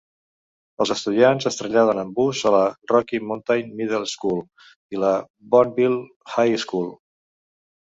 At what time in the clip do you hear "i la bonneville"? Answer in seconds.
4.97-6.03